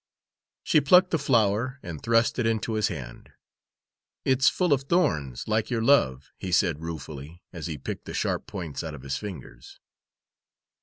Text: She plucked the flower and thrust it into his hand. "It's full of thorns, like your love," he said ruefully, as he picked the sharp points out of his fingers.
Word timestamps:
She 0.63 0.81
plucked 0.81 1.11
the 1.11 1.19
flower 1.19 1.77
and 1.83 2.01
thrust 2.01 2.39
it 2.39 2.47
into 2.47 2.73
his 2.73 2.87
hand. 2.87 3.33
"It's 4.25 4.49
full 4.49 4.73
of 4.73 4.85
thorns, 4.85 5.47
like 5.47 5.69
your 5.69 5.83
love," 5.83 6.31
he 6.39 6.51
said 6.51 6.81
ruefully, 6.81 7.43
as 7.53 7.67
he 7.67 7.77
picked 7.77 8.05
the 8.05 8.15
sharp 8.15 8.47
points 8.47 8.83
out 8.83 8.95
of 8.95 9.03
his 9.03 9.17
fingers. 9.17 9.79